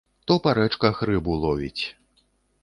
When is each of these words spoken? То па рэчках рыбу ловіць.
То 0.29 0.37
па 0.45 0.53
рэчках 0.59 1.03
рыбу 1.09 1.37
ловіць. 1.45 1.83